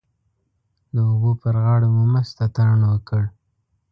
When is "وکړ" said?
2.91-3.23